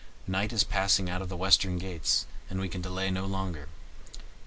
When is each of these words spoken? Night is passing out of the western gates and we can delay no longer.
Night 0.25 0.51
is 0.51 0.63
passing 0.63 1.11
out 1.11 1.21
of 1.21 1.29
the 1.29 1.37
western 1.37 1.77
gates 1.77 2.25
and 2.49 2.59
we 2.59 2.67
can 2.67 2.81
delay 2.81 3.11
no 3.11 3.27
longer. 3.27 3.69